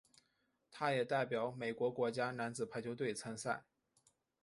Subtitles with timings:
[0.71, 3.65] 他也代表美国国家男子排球队参赛。